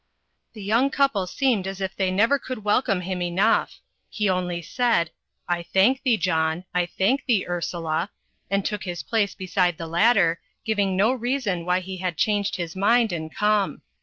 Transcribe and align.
The 0.53 0.63
young 0.63 0.89
couple 0.89 1.27
seemed 1.27 1.67
as 1.67 1.79
if 1.79 1.95
they 1.95 2.09
never 2.09 2.39
could 2.39 2.63
welcome 2.63 3.01
him 3.01 3.21
enough. 3.21 3.81
He 4.09 4.27
only 4.27 4.63
said, 4.63 5.11
"I 5.47 5.61
thank 5.61 6.01
thee, 6.01 6.17
John," 6.17 6.65
"I 6.73 6.87
thank 6.87 7.27
thee, 7.27 7.45
Ursula;" 7.47 8.09
and 8.49 8.65
took 8.65 8.83
his 8.85 9.03
place 9.03 9.35
beside 9.35 9.77
the 9.77 9.85
latter, 9.85 10.41
giving 10.65 10.95
no 10.97 11.13
reason 11.13 11.65
why 11.65 11.81
he 11.81 11.97
had 11.97 12.17
changed 12.17 12.55
his 12.55 12.75
mind 12.75 13.13
and 13.13 13.31
come. 13.31 13.83